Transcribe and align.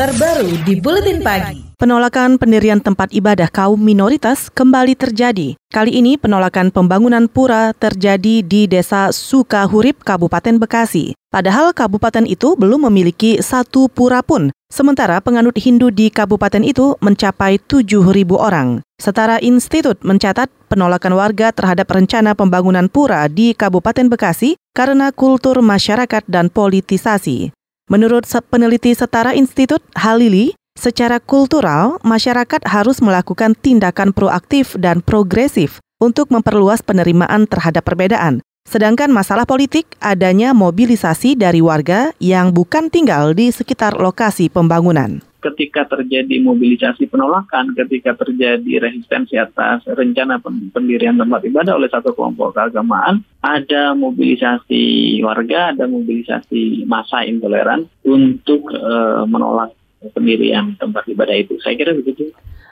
terbaru 0.00 0.56
di 0.64 0.80
Buletin 0.80 1.20
Pagi. 1.20 1.76
Penolakan 1.76 2.40
pendirian 2.40 2.80
tempat 2.80 3.12
ibadah 3.12 3.52
kaum 3.52 3.76
minoritas 3.76 4.48
kembali 4.48 4.96
terjadi. 4.96 5.60
Kali 5.68 5.92
ini 5.92 6.16
penolakan 6.16 6.72
pembangunan 6.72 7.28
pura 7.28 7.76
terjadi 7.76 8.40
di 8.40 8.64
Desa 8.64 9.12
Sukahurip, 9.12 10.00
Kabupaten 10.00 10.56
Bekasi. 10.56 11.12
Padahal 11.28 11.76
kabupaten 11.76 12.24
itu 12.24 12.56
belum 12.56 12.88
memiliki 12.88 13.44
satu 13.44 13.92
pura 13.92 14.24
pun. 14.24 14.48
Sementara 14.72 15.20
penganut 15.20 15.60
Hindu 15.60 15.92
di 15.92 16.08
kabupaten 16.08 16.64
itu 16.64 16.96
mencapai 17.04 17.60
7.000 17.60 18.00
orang. 18.40 18.80
Setara 18.96 19.36
Institut 19.44 20.00
mencatat 20.00 20.48
penolakan 20.72 21.12
warga 21.12 21.52
terhadap 21.52 21.92
rencana 21.92 22.32
pembangunan 22.32 22.88
pura 22.88 23.28
di 23.28 23.52
Kabupaten 23.52 24.08
Bekasi 24.08 24.56
karena 24.72 25.12
kultur 25.12 25.60
masyarakat 25.60 26.24
dan 26.24 26.48
politisasi. 26.48 27.52
Menurut 27.90 28.22
peneliti 28.46 28.94
Setara 28.94 29.34
Institut 29.34 29.82
Halili, 29.98 30.54
Secara 30.78 31.20
kultural, 31.20 32.00
masyarakat 32.00 32.64
harus 32.64 33.04
melakukan 33.04 33.52
tindakan 33.52 34.16
proaktif 34.16 34.72
dan 34.80 35.04
progresif 35.04 35.76
untuk 36.00 36.32
memperluas 36.32 36.80
penerimaan 36.80 37.44
terhadap 37.44 37.84
perbedaan. 37.84 38.40
Sedangkan 38.64 39.12
masalah 39.12 39.44
politik 39.44 39.84
adanya 40.00 40.56
mobilisasi 40.56 41.36
dari 41.36 41.60
warga 41.60 42.16
yang 42.16 42.56
bukan 42.56 42.88
tinggal 42.88 43.36
di 43.36 43.52
sekitar 43.52 43.98
lokasi 44.00 44.48
pembangunan 44.48 45.20
ketika 45.40 45.88
terjadi 45.88 46.38
mobilisasi 46.44 47.08
penolakan, 47.08 47.72
ketika 47.72 48.14
terjadi 48.14 48.84
resistensi 48.84 49.40
atas 49.40 49.82
rencana 49.88 50.38
pendirian 50.76 51.16
tempat 51.16 51.40
ibadah 51.48 51.80
oleh 51.80 51.88
satu 51.88 52.12
kelompok 52.12 52.54
keagamaan, 52.54 53.24
ada 53.40 53.96
mobilisasi 53.96 55.18
warga, 55.24 55.72
ada 55.72 55.88
mobilisasi 55.88 56.84
masa 56.84 57.24
intoleran 57.24 57.88
untuk 58.04 58.68
e, 58.70 58.92
menolak 59.24 59.72
pendirian 60.12 60.76
tempat 60.76 61.08
ibadah 61.08 61.36
itu. 61.36 61.56
Saya 61.64 61.74
kira 61.76 61.96
begitu. 61.96 62.30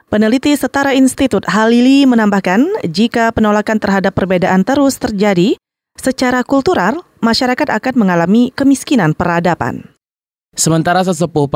Peneliti 0.08 0.56
Setara 0.56 0.96
Institut 0.96 1.44
Halili 1.44 2.08
menambahkan, 2.08 2.88
jika 2.88 3.28
penolakan 3.32 3.76
terhadap 3.76 4.16
perbedaan 4.16 4.64
terus 4.64 4.96
terjadi, 4.96 5.60
secara 6.00 6.40
kultural, 6.40 7.04
masyarakat 7.20 7.68
akan 7.68 7.94
mengalami 7.98 8.48
kemiskinan 8.56 9.12
peradaban. 9.12 9.97
Sementara 10.58 11.06
sesepuh 11.06 11.46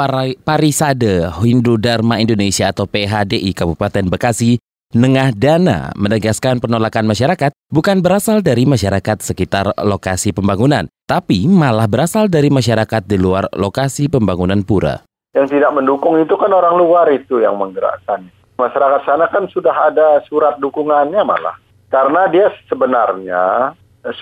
Parisade 0.46 1.26
Hindu 1.42 1.74
Dharma 1.74 2.22
Indonesia 2.22 2.70
atau 2.70 2.86
PHDI 2.86 3.50
Kabupaten 3.50 4.06
Bekasi, 4.06 4.62
Nengah 4.94 5.34
Dana 5.34 5.90
menegaskan 5.98 6.60
penolakan 6.62 7.10
masyarakat 7.10 7.50
bukan 7.72 7.98
berasal 7.98 8.46
dari 8.46 8.62
masyarakat 8.62 9.24
sekitar 9.24 9.74
lokasi 9.80 10.30
pembangunan, 10.30 10.86
tapi 11.08 11.50
malah 11.50 11.88
berasal 11.90 12.28
dari 12.28 12.46
masyarakat 12.52 13.02
di 13.02 13.16
luar 13.18 13.50
lokasi 13.56 14.06
pembangunan 14.06 14.62
pura. 14.62 15.02
Yang 15.34 15.58
tidak 15.58 15.72
mendukung 15.74 16.20
itu 16.20 16.36
kan 16.36 16.52
orang 16.54 16.78
luar 16.78 17.10
itu 17.10 17.42
yang 17.42 17.58
menggerakkan. 17.58 18.28
Masyarakat 18.54 19.02
sana 19.02 19.26
kan 19.32 19.48
sudah 19.48 19.72
ada 19.72 20.22
surat 20.28 20.60
dukungannya 20.60 21.24
malah. 21.26 21.56
Karena 21.90 22.28
dia 22.28 22.52
sebenarnya 22.68 23.72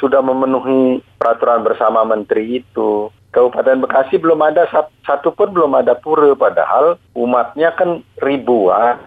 sudah 0.01 0.25
memenuhi 0.25 1.05
peraturan 1.19 1.67
bersama 1.67 2.07
menteri 2.07 2.63
itu. 2.65 3.13
Kabupaten 3.31 3.87
Bekasi 3.87 4.19
belum 4.19 4.43
ada 4.43 4.67
satu 5.07 5.31
pun 5.31 5.55
belum 5.55 5.79
ada 5.79 5.95
pura 5.95 6.35
padahal 6.35 6.99
umatnya 7.15 7.71
kan 7.79 8.03
ribuan. 8.19 8.99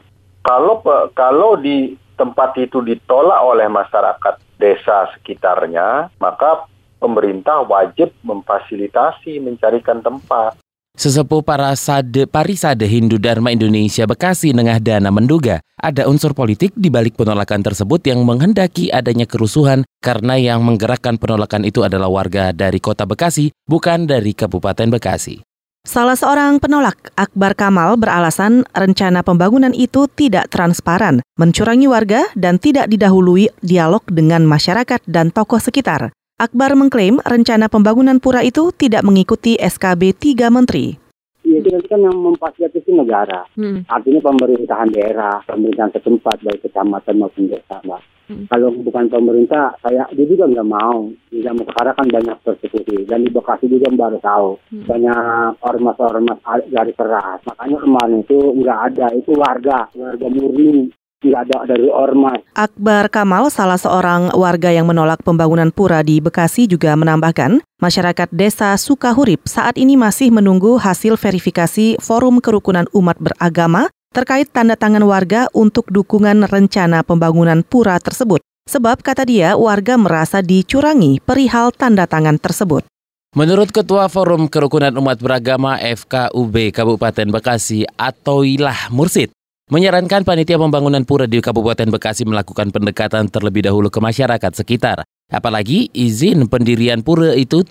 Kalau 0.43 0.79
kalau 1.11 1.59
di 1.59 1.99
tempat 2.15 2.55
itu 2.55 2.79
ditolak 2.79 3.39
oleh 3.43 3.67
masyarakat 3.67 4.39
desa 4.55 5.11
sekitarnya, 5.17 6.07
maka 6.23 6.63
pemerintah 7.03 7.67
wajib 7.67 8.15
memfasilitasi 8.23 9.43
mencarikan 9.43 9.99
tempat. 9.99 10.55
Sesepuh 10.93 11.41
para 11.41 11.73
sade, 11.73 12.29
parisade 12.29 12.85
Hindu 12.85 13.17
Dharma 13.17 13.49
Indonesia 13.49 14.05
Bekasi 14.05 14.53
Nengah 14.53 14.77
Dana 14.77 15.09
menduga 15.09 15.57
ada 15.73 16.05
unsur 16.05 16.37
politik 16.37 16.69
di 16.77 16.93
balik 16.93 17.17
penolakan 17.17 17.65
tersebut 17.65 18.05
yang 18.05 18.21
menghendaki 18.21 18.93
adanya 18.93 19.25
kerusuhan 19.25 19.81
karena 20.05 20.37
yang 20.37 20.61
menggerakkan 20.61 21.17
penolakan 21.17 21.65
itu 21.65 21.81
adalah 21.81 22.13
warga 22.13 22.53
dari 22.53 22.77
kota 22.77 23.09
Bekasi, 23.09 23.49
bukan 23.65 24.05
dari 24.05 24.37
Kabupaten 24.37 24.93
Bekasi. 24.93 25.41
Salah 25.81 26.15
seorang 26.15 26.61
penolak, 26.61 27.09
Akbar 27.17 27.57
Kamal, 27.57 27.97
beralasan 27.97 28.63
rencana 28.71 29.25
pembangunan 29.25 29.73
itu 29.73 30.05
tidak 30.07 30.53
transparan, 30.53 31.25
mencurangi 31.41 31.89
warga, 31.89 32.23
dan 32.37 32.61
tidak 32.61 32.87
didahului 32.87 33.49
dialog 33.65 34.05
dengan 34.07 34.45
masyarakat 34.45 35.01
dan 35.09 35.33
tokoh 35.33 35.59
sekitar. 35.59 36.13
Akbar 36.43 36.75
mengklaim 36.75 37.21
rencana 37.23 37.71
pembangunan 37.71 38.19
pura 38.19 38.43
itu 38.43 38.73
tidak 38.75 39.05
mengikuti 39.07 39.55
SKB 39.55 40.17
tiga 40.17 40.51
menteri. 40.51 40.97
Ya, 41.45 41.61
itu 41.61 41.71
kan 41.87 42.03
yang 42.03 42.19
memfasilitasi 42.19 42.91
negara. 42.91 43.47
Hmm. 43.55 43.87
Artinya 43.87 44.19
pemerintahan 44.27 44.91
daerah, 44.91 45.39
pemerintahan 45.45 45.95
setempat, 45.95 46.43
baik 46.43 46.65
kecamatan 46.67 47.21
maupun 47.21 47.47
desa, 47.47 47.79
Mbak. 47.85 48.01
Hmm. 48.27 48.43
Kalau 48.51 48.75
bukan 48.75 49.13
pemerintah, 49.13 49.77
saya 49.79 50.03
dia 50.11 50.25
juga 50.27 50.49
nggak 50.49 50.67
mau. 50.67 51.13
Di 51.29 51.39
sekarang 51.45 51.95
kan 51.95 52.07
banyak 52.09 52.37
persekusi. 52.41 53.07
Dan 53.07 53.23
di 53.23 53.31
Bekasi 53.31 53.69
juga 53.69 53.93
baru 53.93 54.17
tahu. 54.17 54.49
Hmm. 54.73 54.83
Banyak 54.89 55.63
ormas-ormas 55.63 56.41
dari 56.67 56.91
keras. 56.97 57.39
Makanya 57.45 57.77
kemarin 57.77 58.19
itu 58.25 58.39
nggak 58.57 58.79
ada. 58.89 59.07
Itu 59.13 59.31
warga, 59.37 59.85
warga 59.95 60.27
murni 60.27 60.89
tidak 61.23 61.47
ada 61.47 61.71
dari 61.71 61.87
ormas. 61.87 62.43
Akbar 62.53 63.07
Kamal, 63.07 63.47
salah 63.47 63.79
seorang 63.79 64.35
warga 64.35 64.69
yang 64.75 64.85
menolak 64.91 65.23
pembangunan 65.23 65.71
pura 65.71 66.03
di 66.03 66.19
Bekasi 66.19 66.67
juga 66.67 66.91
menambahkan, 66.99 67.63
masyarakat 67.79 68.29
desa 68.35 68.75
Sukahurip 68.75 69.47
saat 69.47 69.79
ini 69.79 69.95
masih 69.95 70.35
menunggu 70.35 70.75
hasil 70.75 71.15
verifikasi 71.15 71.97
Forum 72.03 72.43
Kerukunan 72.43 72.85
Umat 72.91 73.15
Beragama 73.23 73.87
terkait 74.11 74.51
tanda 74.51 74.77
tangan 74.77 75.01
warga 75.07 75.49
untuk 75.55 75.89
dukungan 75.89 76.45
rencana 76.45 77.01
pembangunan 77.01 77.65
pura 77.65 77.97
tersebut. 77.97 78.43
Sebab 78.63 79.03
kata 79.03 79.27
dia, 79.27 79.59
warga 79.59 79.99
merasa 79.99 80.39
dicurangi 80.39 81.19
perihal 81.19 81.75
tanda 81.75 82.07
tangan 82.07 82.39
tersebut. 82.39 82.87
Menurut 83.33 83.73
Ketua 83.73 84.05
Forum 84.13 84.45
Kerukunan 84.45 84.93
Umat 84.93 85.17
Beragama 85.17 85.81
FKUB 85.81 86.69
Kabupaten 86.69 87.33
Bekasi, 87.33 87.81
Atoilah 87.97 88.93
Mursid, 88.93 89.33
menyarankan 89.73 90.21
panitia 90.21 90.61
pembangunan 90.61 91.01
pura 91.01 91.25
di 91.25 91.41
Kabupaten 91.41 91.89
Bekasi 91.89 92.29
melakukan 92.29 92.69
pendekatan 92.69 93.25
terlebih 93.25 93.65
dahulu 93.65 93.89
ke 93.89 93.97
masyarakat 93.97 94.53
sekitar. 94.53 95.01
Apalagi 95.33 95.89
izin 95.97 96.45
pendirian 96.45 97.01
pura 97.01 97.33
itu 97.33 97.65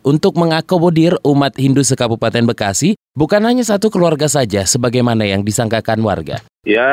untuk 0.00 0.32
mengakomodir 0.40 1.20
umat 1.20 1.52
Hindu 1.60 1.84
sekabupaten 1.84 2.48
Bekasi 2.48 2.96
bukan 3.12 3.44
hanya 3.44 3.60
satu 3.60 3.92
keluarga 3.92 4.24
saja 4.24 4.64
sebagaimana 4.64 5.28
yang 5.28 5.44
disangkakan 5.44 6.00
warga. 6.00 6.40
Ya, 6.64 6.88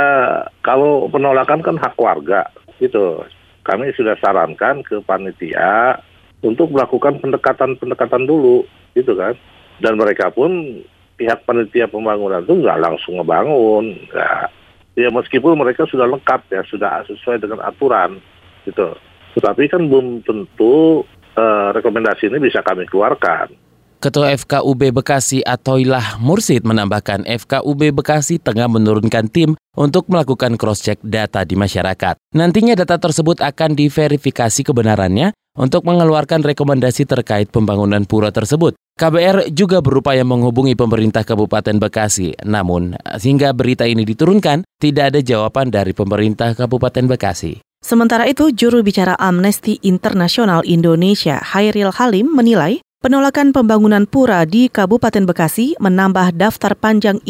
kalau 0.68 1.07
penolakan 1.07 1.63
kan 1.63 1.80
hak 1.80 1.96
warga, 1.96 2.51
gitu. 2.84 3.24
Kami 3.63 3.96
sudah 3.96 4.19
sarankan 4.19 4.84
ke 4.84 5.00
panitia 5.07 5.96
untuk 6.44 6.75
melakukan 6.75 7.24
pendekatan-pendekatan 7.24 8.28
dulu, 8.28 8.68
gitu 9.00 9.16
kan. 9.16 9.40
Dan 9.80 9.96
mereka 9.96 10.28
pun 10.28 10.84
pihak 11.19 11.44
panitia 11.44 11.91
pembangunan 11.91 12.40
itu 12.40 12.56
nggak 12.56 12.80
langsung 12.80 13.19
ngebangun, 13.19 14.00
nggak. 14.07 14.47
Ya 14.96 15.12
meskipun 15.12 15.59
mereka 15.59 15.84
sudah 15.84 16.07
lengkap 16.07 16.47
ya, 16.47 16.63
sudah 16.63 17.03
sesuai 17.03 17.44
dengan 17.44 17.59
aturan, 17.68 18.24
gitu. 18.63 18.96
Tetapi 19.35 19.68
kan 19.68 19.84
belum 19.91 20.24
tentu 20.24 21.03
uh, 21.35 21.69
rekomendasi 21.75 22.31
ini 22.31 22.40
bisa 22.40 22.63
kami 22.63 22.88
keluarkan. 22.88 23.52
Ketua 24.00 24.31
FKUB 24.31 24.96
Bekasi 24.96 25.44
Atoilah 25.44 26.24
Mursid 26.24 26.63
menambahkan 26.63 27.28
FKUB 27.28 27.91
Bekasi 27.91 28.40
tengah 28.40 28.72
menurunkan 28.72 29.28
tim 29.28 29.59
untuk 29.75 30.07
melakukan 30.07 30.56
cross-check 30.56 31.03
data 31.03 31.44
di 31.44 31.59
masyarakat. 31.59 32.16
Nantinya 32.31 32.80
data 32.80 32.96
tersebut 32.96 33.44
akan 33.44 33.75
diverifikasi 33.75 34.63
kebenarannya 34.63 35.36
untuk 35.59 35.84
mengeluarkan 35.84 36.47
rekomendasi 36.47 37.03
terkait 37.03 37.51
pembangunan 37.51 38.07
pura 38.07 38.31
tersebut. 38.31 38.80
KBR 39.00 39.56
juga 39.56 39.80
berupaya 39.80 40.28
menghubungi 40.28 40.76
pemerintah 40.76 41.24
Kabupaten 41.24 41.80
Bekasi, 41.80 42.36
namun 42.44 43.00
hingga 43.00 43.56
berita 43.56 43.88
ini 43.88 44.04
diturunkan, 44.04 44.68
tidak 44.75 45.16
ada 45.16 45.24
jawaban 45.24 45.72
dari 45.72 45.96
pemerintah 45.96 46.51
Kabupaten 46.51 47.07
Bekasi. 47.07 47.63
Sementara 47.80 48.28
itu, 48.28 48.51
juru 48.51 48.84
bicara 48.84 49.16
Amnesty 49.16 49.80
Internasional 49.88 50.68
Indonesia, 50.68 51.40
Hairil 51.40 51.96
Halim, 51.96 52.28
menilai 52.28 52.84
penolakan 53.00 53.56
pembangunan 53.56 54.04
pura 54.04 54.44
di 54.44 54.68
Kabupaten 54.68 55.24
Bekasi 55.24 55.80
menambah 55.80 56.36
daftar 56.36 56.75
panjang 56.75 57.24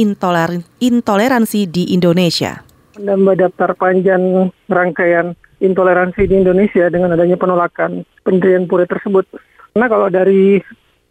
intoleransi 0.82 1.70
di 1.70 1.94
Indonesia. 1.94 2.66
Menambah 2.98 3.46
daftar 3.46 3.78
panjang 3.78 4.50
rangkaian 4.66 5.38
intoleransi 5.62 6.26
di 6.26 6.34
Indonesia 6.34 6.90
dengan 6.90 7.14
adanya 7.14 7.38
penolakan 7.38 8.10
pendirian 8.26 8.66
pura 8.66 8.90
tersebut. 8.90 9.30
Karena 9.70 9.86
kalau 9.86 10.10
dari 10.10 10.58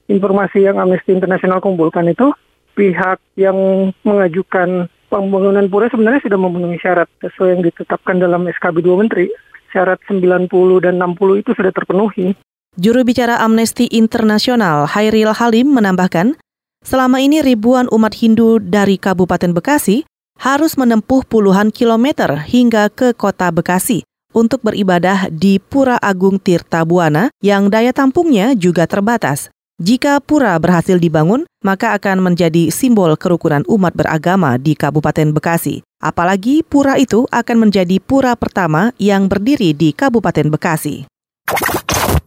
informasi 0.08 0.64
yang 0.64 0.80
Amnesty 0.80 1.14
International 1.14 1.62
kumpulkan 1.62 2.08
itu, 2.08 2.32
pihak 2.74 3.20
yang 3.36 3.90
mengajukan 4.02 4.88
pembangunan 5.12 5.68
pura 5.68 5.86
sebenarnya 5.92 6.24
sudah 6.24 6.38
memenuhi 6.40 6.80
syarat 6.80 7.08
sesuai 7.22 7.54
yang 7.54 7.62
ditetapkan 7.64 8.16
dalam 8.18 8.48
SKB 8.48 8.82
2 8.82 9.02
Menteri. 9.04 9.28
Syarat 9.68 10.00
90 10.08 10.48
dan 10.80 10.96
60 10.96 11.44
itu 11.44 11.52
sudah 11.52 11.68
terpenuhi. 11.68 12.32
Juru 12.80 13.04
bicara 13.04 13.36
Amnesty 13.44 13.84
International 13.92 14.88
Hairil 14.88 15.36
Halim 15.36 15.76
menambahkan, 15.76 16.40
Selama 16.78 17.18
ini 17.18 17.42
ribuan 17.42 17.90
umat 17.90 18.14
Hindu 18.14 18.62
dari 18.62 19.02
Kabupaten 19.02 19.50
Bekasi 19.50 20.06
harus 20.38 20.78
menempuh 20.78 21.26
puluhan 21.26 21.74
kilometer 21.74 22.38
hingga 22.38 22.86
ke 22.88 23.10
kota 23.18 23.50
Bekasi 23.50 24.06
untuk 24.30 24.62
beribadah 24.62 25.26
di 25.32 25.58
Pura 25.58 25.98
Agung 25.98 26.38
Tirta 26.38 26.86
Buana 26.86 27.34
yang 27.42 27.66
daya 27.66 27.90
tampungnya 27.90 28.54
juga 28.54 28.86
terbatas. 28.86 29.50
Jika 29.78 30.18
pura 30.18 30.58
berhasil 30.58 30.98
dibangun, 30.98 31.46
maka 31.62 31.94
akan 31.94 32.18
menjadi 32.18 32.66
simbol 32.74 33.14
kerukunan 33.14 33.62
umat 33.70 33.94
beragama 33.94 34.58
di 34.58 34.74
Kabupaten 34.74 35.30
Bekasi. 35.30 35.86
Apalagi 36.02 36.66
pura 36.66 36.98
itu 36.98 37.30
akan 37.30 37.70
menjadi 37.70 38.02
pura 38.02 38.34
pertama 38.34 38.90
yang 38.98 39.30
berdiri 39.30 39.78
di 39.78 39.94
Kabupaten 39.94 40.50
Bekasi. 40.50 41.06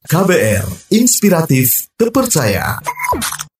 KBR, 0.07 0.95
inspiratif, 0.95 1.92
terpercaya. 2.00 2.80